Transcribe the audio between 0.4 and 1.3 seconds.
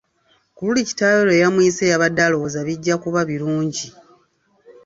Ku luli kitaawe